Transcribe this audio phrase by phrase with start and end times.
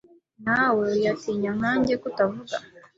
[0.45, 2.55] Nawe uyatinya nkanjya ko utavuga